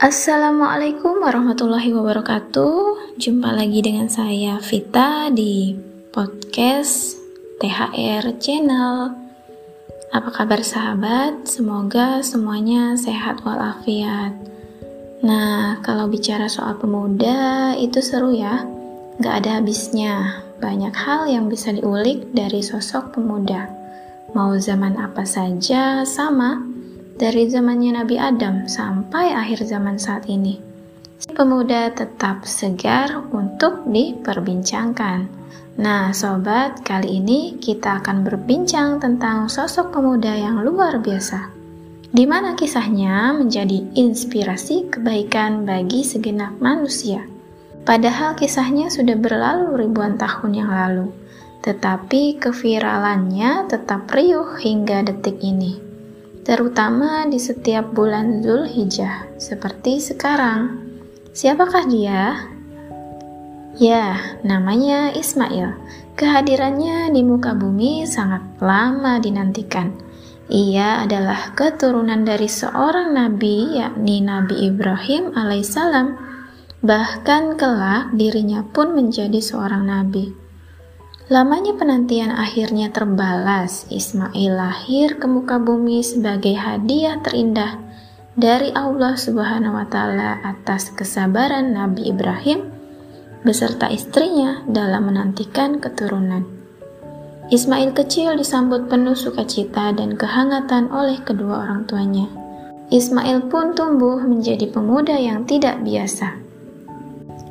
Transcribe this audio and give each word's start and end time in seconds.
Assalamualaikum 0.00 1.20
warahmatullahi 1.20 1.92
wabarakatuh. 1.92 3.20
Jumpa 3.20 3.52
lagi 3.52 3.84
dengan 3.84 4.08
saya 4.08 4.56
Vita 4.56 5.28
di 5.28 5.76
podcast 6.08 7.20
THR 7.60 8.32
Channel. 8.40 9.12
Apa 10.08 10.32
kabar 10.32 10.64
sahabat? 10.64 11.44
Semoga 11.44 12.24
semuanya 12.24 12.96
sehat 12.96 13.44
walafiat. 13.44 14.40
Nah, 15.20 15.84
kalau 15.84 16.08
bicara 16.08 16.48
soal 16.48 16.80
pemuda 16.80 17.76
itu 17.76 18.00
seru 18.00 18.32
ya. 18.32 18.64
Gak 19.20 19.44
ada 19.44 19.60
habisnya. 19.60 20.40
Banyak 20.64 20.96
hal 20.96 21.28
yang 21.28 21.52
bisa 21.52 21.76
diulik 21.76 22.32
dari 22.32 22.64
sosok 22.64 23.20
pemuda. 23.20 23.68
Mau 24.32 24.56
zaman 24.56 24.96
apa 24.96 25.28
saja 25.28 26.08
sama 26.08 26.69
dari 27.20 27.44
zamannya 27.52 28.00
Nabi 28.00 28.16
Adam 28.16 28.64
sampai 28.64 29.36
akhir 29.36 29.68
zaman 29.68 30.00
saat 30.00 30.24
ini. 30.32 30.56
Si 31.20 31.28
pemuda 31.28 31.92
tetap 31.92 32.48
segar 32.48 33.28
untuk 33.28 33.84
diperbincangkan. 33.84 35.28
Nah, 35.76 36.16
sobat, 36.16 36.80
kali 36.80 37.20
ini 37.20 37.60
kita 37.60 38.00
akan 38.00 38.24
berbincang 38.24 39.04
tentang 39.04 39.52
sosok 39.52 39.92
pemuda 39.92 40.32
yang 40.32 40.64
luar 40.64 40.96
biasa. 40.96 41.52
Di 42.08 42.24
mana 42.24 42.56
kisahnya 42.56 43.36
menjadi 43.36 43.84
inspirasi 43.92 44.88
kebaikan 44.88 45.68
bagi 45.68 46.00
segenap 46.00 46.56
manusia. 46.56 47.28
Padahal 47.84 48.32
kisahnya 48.32 48.88
sudah 48.88 49.14
berlalu 49.20 49.76
ribuan 49.76 50.16
tahun 50.16 50.56
yang 50.56 50.72
lalu, 50.72 51.12
tetapi 51.60 52.40
keviralannya 52.40 53.68
tetap 53.68 54.08
riuh 54.08 54.56
hingga 54.56 55.04
detik 55.04 55.36
ini 55.44 55.89
terutama 56.42 57.26
di 57.28 57.36
setiap 57.36 57.92
bulan 57.92 58.40
Zulhijjah, 58.40 59.36
seperti 59.36 60.00
sekarang. 60.00 60.90
Siapakah 61.30 61.84
dia? 61.86 62.50
Ya, 63.78 64.36
namanya 64.44 65.14
Ismail. 65.14 65.72
Kehadirannya 66.18 67.08
di 67.14 67.22
muka 67.24 67.56
bumi 67.56 68.04
sangat 68.04 68.44
lama 68.60 69.16
dinantikan. 69.22 69.94
Ia 70.50 71.06
adalah 71.06 71.54
keturunan 71.54 72.26
dari 72.26 72.50
seorang 72.50 73.14
nabi, 73.14 73.78
yakni 73.78 74.18
Nabi 74.18 74.66
Ibrahim 74.66 75.30
alaihissalam. 75.30 76.18
Bahkan 76.82 77.54
kelak 77.54 78.10
dirinya 78.18 78.66
pun 78.66 78.92
menjadi 78.98 79.38
seorang 79.38 79.86
nabi. 79.86 80.49
Lamanya 81.30 81.78
penantian 81.78 82.34
akhirnya 82.34 82.90
terbalas. 82.90 83.86
Ismail 83.86 84.50
lahir 84.50 85.14
ke 85.14 85.30
muka 85.30 85.62
bumi 85.62 86.02
sebagai 86.02 86.58
hadiah 86.58 87.22
terindah 87.22 87.78
dari 88.34 88.74
Allah 88.74 89.14
Subhanahu 89.14 89.78
wa 89.78 89.86
taala 89.86 90.42
atas 90.42 90.90
kesabaran 90.90 91.70
Nabi 91.70 92.10
Ibrahim 92.10 92.74
beserta 93.46 93.86
istrinya 93.86 94.66
dalam 94.66 95.06
menantikan 95.06 95.78
keturunan. 95.78 96.42
Ismail 97.54 97.94
kecil 97.94 98.34
disambut 98.34 98.90
penuh 98.90 99.14
sukacita 99.14 99.94
dan 99.94 100.18
kehangatan 100.18 100.90
oleh 100.90 101.22
kedua 101.22 101.62
orang 101.62 101.86
tuanya. 101.86 102.26
Ismail 102.90 103.46
pun 103.46 103.78
tumbuh 103.78 104.18
menjadi 104.18 104.66
pemuda 104.66 105.14
yang 105.14 105.46
tidak 105.46 105.78
biasa. 105.86 106.49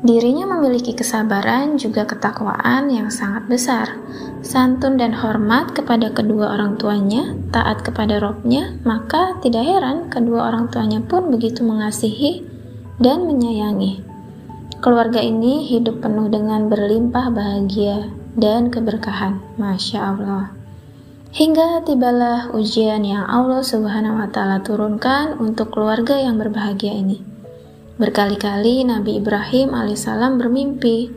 Dirinya 0.00 0.48
memiliki 0.48 0.96
kesabaran 0.96 1.76
juga 1.76 2.08
ketakwaan 2.08 2.88
yang 2.88 3.12
sangat 3.12 3.44
besar, 3.52 4.00
santun 4.40 4.96
dan 4.96 5.12
hormat 5.12 5.76
kepada 5.76 6.08
kedua 6.08 6.56
orang 6.56 6.80
tuanya, 6.80 7.36
taat 7.52 7.84
kepada 7.84 8.16
robnya, 8.16 8.80
maka 8.88 9.36
tidak 9.44 9.60
heran 9.60 10.08
kedua 10.08 10.48
orang 10.48 10.72
tuanya 10.72 11.04
pun 11.04 11.28
begitu 11.28 11.60
mengasihi 11.60 12.40
dan 12.96 13.28
menyayangi. 13.28 14.00
Keluarga 14.80 15.20
ini 15.20 15.68
hidup 15.68 16.00
penuh 16.00 16.32
dengan 16.32 16.72
berlimpah 16.72 17.28
bahagia 17.28 18.08
dan 18.40 18.72
keberkahan. 18.72 19.36
Masya 19.60 20.00
Allah. 20.00 20.56
Hingga 21.30 21.84
tibalah 21.84 22.48
ujian 22.56 23.04
yang 23.04 23.28
Allah 23.28 23.60
Subhanahu 23.60 24.16
wa 24.16 24.32
Ta'ala 24.32 24.64
turunkan 24.64 25.36
untuk 25.36 25.76
keluarga 25.76 26.16
yang 26.16 26.40
berbahagia 26.40 26.96
ini. 26.96 27.29
Berkali-kali 28.00 28.80
Nabi 28.88 29.20
Ibrahim 29.20 29.76
alaihissalam 29.76 30.40
bermimpi. 30.40 31.12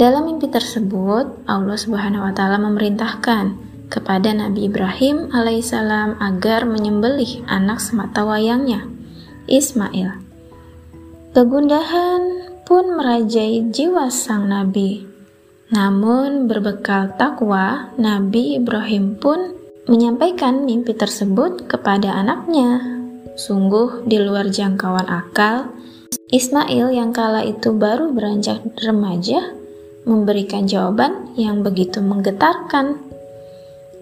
Dalam 0.00 0.24
mimpi 0.24 0.48
tersebut, 0.48 1.44
Allah 1.44 1.76
Subhanahu 1.76 2.24
wa 2.24 2.32
taala 2.32 2.56
memerintahkan 2.56 3.52
kepada 3.92 4.32
Nabi 4.32 4.72
Ibrahim 4.72 5.28
alaihissalam 5.28 6.16
agar 6.16 6.64
menyembelih 6.64 7.44
anak 7.44 7.84
semata 7.84 8.24
wayangnya, 8.24 8.88
Ismail. 9.52 10.16
Kegundahan 11.36 12.20
pun 12.64 12.96
merajai 12.96 13.68
jiwa 13.68 14.08
sang 14.08 14.48
nabi. 14.48 15.04
Namun 15.68 16.48
berbekal 16.48 17.20
takwa, 17.20 17.92
Nabi 18.00 18.56
Ibrahim 18.56 19.20
pun 19.20 19.52
menyampaikan 19.84 20.64
mimpi 20.64 20.96
tersebut 20.96 21.68
kepada 21.68 22.16
anaknya. 22.16 22.96
Sungguh 23.36 24.08
di 24.08 24.16
luar 24.16 24.48
jangkauan 24.48 25.04
akal, 25.04 25.68
Ismail 26.28 26.92
yang 26.92 27.16
kala 27.16 27.40
itu 27.40 27.72
baru 27.72 28.12
beranjak 28.12 28.60
remaja 28.84 29.56
memberikan 30.04 30.68
jawaban 30.68 31.32
yang 31.40 31.64
begitu 31.64 32.04
menggetarkan. 32.04 33.00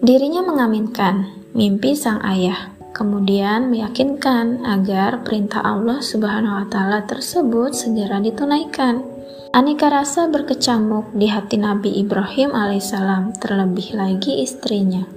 Dirinya 0.03 0.43
mengaminkan 0.43 1.31
mimpi 1.55 1.95
sang 1.95 2.19
ayah, 2.27 2.75
kemudian 2.91 3.71
meyakinkan 3.71 4.67
agar 4.67 5.23
perintah 5.23 5.63
Allah 5.63 6.03
Subhanahu 6.03 6.63
wa 6.63 6.65
taala 6.67 7.07
tersebut 7.07 7.71
segera 7.71 8.19
ditunaikan. 8.19 9.07
Aneka 9.55 9.87
rasa 9.87 10.27
berkecamuk 10.27 11.15
di 11.15 11.31
hati 11.31 11.55
Nabi 11.55 11.95
Ibrahim 12.03 12.51
alaihissalam, 12.51 13.39
terlebih 13.39 13.95
lagi 13.95 14.43
istrinya. 14.43 15.07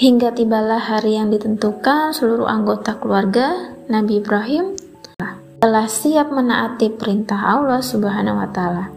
Hingga 0.00 0.32
tibalah 0.32 0.80
hari 0.80 1.20
yang 1.20 1.28
ditentukan 1.28 2.16
seluruh 2.16 2.48
anggota 2.48 2.96
keluarga 2.96 3.76
Nabi 3.92 4.24
Ibrahim 4.24 4.72
telah 5.62 5.86
siap 5.86 6.34
menaati 6.34 6.90
perintah 6.98 7.38
Allah 7.38 7.78
Subhanahu 7.78 8.34
wa 8.34 8.50
taala. 8.50 8.90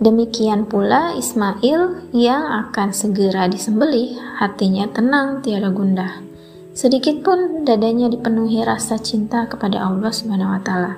Demikian 0.00 0.64
pula 0.64 1.12
Ismail 1.12 2.08
yang 2.16 2.48
akan 2.64 2.96
segera 2.96 3.44
disembelih, 3.44 4.16
hatinya 4.40 4.88
tenang 4.88 5.44
tiada 5.44 5.68
gundah. 5.68 6.24
Sedikit 6.72 7.20
pun 7.20 7.68
dadanya 7.68 8.08
dipenuhi 8.08 8.64
rasa 8.64 8.96
cinta 8.96 9.44
kepada 9.44 9.84
Allah 9.84 10.08
Subhanahu 10.08 10.56
wa 10.56 10.60
taala. 10.64 10.96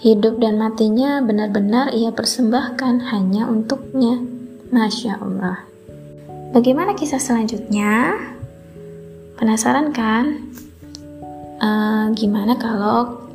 Hidup 0.00 0.40
dan 0.40 0.56
matinya 0.64 1.20
benar-benar 1.20 1.92
ia 1.92 2.08
persembahkan 2.08 3.12
hanya 3.12 3.44
untuknya. 3.52 4.16
Masya 4.72 5.20
Allah. 5.20 5.60
Bagaimana 6.56 6.96
kisah 6.96 7.20
selanjutnya? 7.20 8.16
Penasaran 9.36 9.92
kan? 9.92 10.40
Uh, 11.60 12.08
gimana 12.16 12.56
kalau 12.56 13.25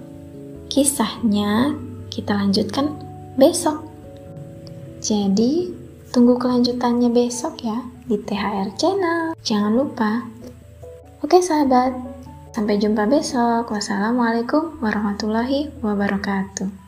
Kisahnya 0.71 1.75
kita 2.07 2.31
lanjutkan 2.31 2.95
besok. 3.35 3.83
Jadi, 5.03 5.67
tunggu 6.15 6.39
kelanjutannya 6.39 7.11
besok 7.11 7.59
ya 7.59 7.83
di 8.07 8.15
THR 8.15 8.71
Channel. 8.79 9.35
Jangan 9.43 9.75
lupa. 9.75 10.23
Oke 11.19 11.43
sahabat, 11.43 11.91
sampai 12.55 12.79
jumpa 12.79 13.03
besok. 13.03 13.67
Wassalamualaikum 13.67 14.79
warahmatullahi 14.79 15.75
wabarakatuh. 15.83 16.80